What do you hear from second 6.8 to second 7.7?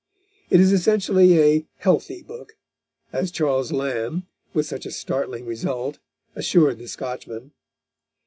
Scotchman.